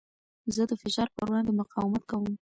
زه 0.55 0.63
د 0.69 0.73
فشار 0.81 1.07
په 1.15 1.21
وړاندې 1.27 1.51
مقاومت 1.59 2.03
کوم. 2.09 2.33